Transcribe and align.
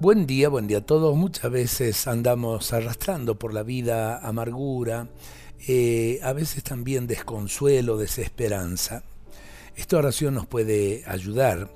Buen 0.00 0.26
día, 0.26 0.48
buen 0.48 0.66
día 0.66 0.78
a 0.78 0.86
todos. 0.86 1.14
Muchas 1.14 1.50
veces 1.50 2.06
andamos 2.06 2.72
arrastrando 2.72 3.38
por 3.38 3.52
la 3.52 3.62
vida 3.62 4.16
amargura, 4.26 5.08
eh, 5.68 6.20
a 6.22 6.32
veces 6.32 6.64
también 6.64 7.06
desconsuelo, 7.06 7.98
desesperanza. 7.98 9.02
Esta 9.76 9.98
oración 9.98 10.32
nos 10.32 10.46
puede 10.46 11.04
ayudar. 11.06 11.70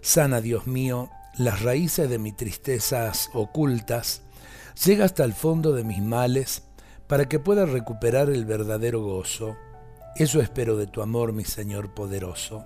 Sana, 0.00 0.40
Dios 0.40 0.66
mío, 0.66 1.10
las 1.36 1.60
raíces 1.60 2.08
de 2.08 2.18
mis 2.18 2.34
tristezas 2.38 3.28
ocultas, 3.34 4.22
llega 4.82 5.04
hasta 5.04 5.24
el 5.24 5.34
fondo 5.34 5.74
de 5.74 5.84
mis 5.84 6.00
males 6.00 6.62
para 7.06 7.28
que 7.28 7.38
pueda 7.38 7.66
recuperar 7.66 8.30
el 8.30 8.46
verdadero 8.46 9.02
gozo. 9.02 9.58
Eso 10.16 10.40
espero 10.40 10.78
de 10.78 10.86
tu 10.86 11.02
amor, 11.02 11.34
mi 11.34 11.44
Señor 11.44 11.92
poderoso. 11.92 12.64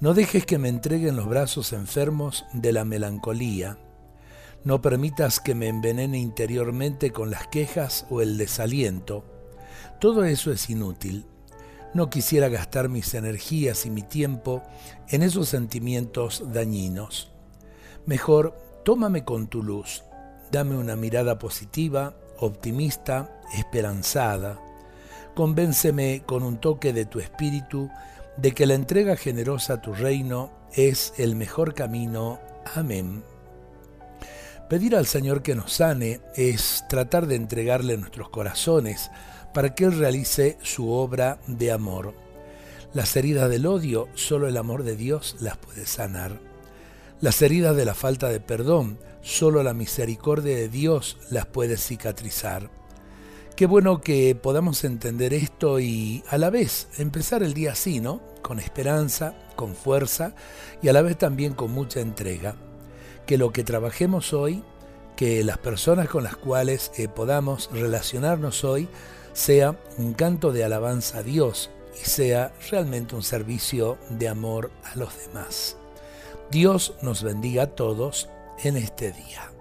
No 0.00 0.12
dejes 0.12 0.44
que 0.44 0.58
me 0.58 0.70
entreguen 0.70 1.14
los 1.14 1.28
brazos 1.28 1.72
enfermos 1.72 2.46
de 2.52 2.72
la 2.72 2.84
melancolía. 2.84 3.78
No 4.64 4.82
permitas 4.82 5.40
que 5.40 5.54
me 5.54 5.68
envenene 5.68 6.18
interiormente 6.18 7.10
con 7.10 7.30
las 7.30 7.46
quejas 7.46 8.06
o 8.10 8.20
el 8.20 8.36
desaliento. 8.36 9.24
Todo 10.00 10.24
eso 10.24 10.52
es 10.52 10.68
inútil. 10.68 11.26
No 11.94 12.10
quisiera 12.10 12.48
gastar 12.48 12.88
mis 12.88 13.14
energías 13.14 13.86
y 13.86 13.90
mi 13.90 14.02
tiempo 14.02 14.62
en 15.08 15.22
esos 15.22 15.48
sentimientos 15.48 16.44
dañinos. 16.52 17.32
Mejor, 18.04 18.56
tómame 18.84 19.24
con 19.24 19.48
tu 19.48 19.62
luz. 19.62 20.04
Dame 20.50 20.76
una 20.76 20.96
mirada 20.96 21.38
positiva, 21.38 22.14
optimista, 22.38 23.40
esperanzada. 23.56 24.60
Convénceme 25.34 26.22
con 26.26 26.42
un 26.42 26.58
toque 26.58 26.92
de 26.92 27.04
tu 27.04 27.20
espíritu 27.20 27.90
de 28.36 28.52
que 28.52 28.66
la 28.66 28.74
entrega 28.74 29.16
generosa 29.16 29.74
a 29.74 29.82
tu 29.82 29.94
reino 29.94 30.50
es 30.72 31.14
el 31.16 31.36
mejor 31.36 31.74
camino. 31.74 32.38
Amén. 32.74 33.22
Pedir 34.68 34.94
al 34.96 35.06
Señor 35.06 35.42
que 35.42 35.54
nos 35.54 35.72
sane 35.72 36.20
es 36.34 36.84
tratar 36.90 37.26
de 37.26 37.36
entregarle 37.36 37.96
nuestros 37.96 38.28
corazones 38.28 39.10
para 39.54 39.74
que 39.74 39.84
Él 39.84 39.98
realice 39.98 40.58
su 40.62 40.90
obra 40.90 41.38
de 41.46 41.72
amor. 41.72 42.12
Las 42.92 43.16
heridas 43.16 43.48
del 43.48 43.64
odio, 43.64 44.08
solo 44.14 44.46
el 44.46 44.58
amor 44.58 44.82
de 44.82 44.94
Dios 44.94 45.36
las 45.40 45.56
puede 45.56 45.86
sanar. 45.86 46.38
Las 47.22 47.40
heridas 47.40 47.76
de 47.76 47.86
la 47.86 47.94
falta 47.94 48.28
de 48.28 48.40
perdón, 48.40 48.98
solo 49.22 49.62
la 49.62 49.72
misericordia 49.72 50.54
de 50.54 50.68
Dios 50.68 51.16
las 51.30 51.46
puede 51.46 51.78
cicatrizar. 51.78 52.70
Qué 53.56 53.64
bueno 53.64 54.02
que 54.02 54.34
podamos 54.34 54.84
entender 54.84 55.32
esto 55.32 55.80
y 55.80 56.22
a 56.28 56.36
la 56.36 56.50
vez 56.50 56.88
empezar 56.98 57.42
el 57.42 57.54
día 57.54 57.72
así, 57.72 58.00
¿no? 58.00 58.20
Con 58.42 58.60
esperanza, 58.60 59.34
con 59.56 59.74
fuerza 59.74 60.34
y 60.82 60.88
a 60.88 60.92
la 60.92 61.00
vez 61.00 61.16
también 61.16 61.54
con 61.54 61.72
mucha 61.72 62.00
entrega. 62.00 62.54
Que 63.28 63.36
lo 63.36 63.52
que 63.52 63.62
trabajemos 63.62 64.32
hoy, 64.32 64.64
que 65.14 65.44
las 65.44 65.58
personas 65.58 66.08
con 66.08 66.24
las 66.24 66.34
cuales 66.34 66.90
eh, 66.96 67.08
podamos 67.08 67.68
relacionarnos 67.70 68.64
hoy, 68.64 68.88
sea 69.34 69.76
un 69.98 70.14
canto 70.14 70.50
de 70.50 70.64
alabanza 70.64 71.18
a 71.18 71.22
Dios 71.22 71.70
y 72.02 72.08
sea 72.08 72.54
realmente 72.70 73.14
un 73.14 73.22
servicio 73.22 73.98
de 74.08 74.28
amor 74.28 74.70
a 74.82 74.96
los 74.96 75.12
demás. 75.26 75.76
Dios 76.50 76.94
nos 77.02 77.22
bendiga 77.22 77.64
a 77.64 77.66
todos 77.66 78.30
en 78.64 78.78
este 78.78 79.12
día. 79.12 79.52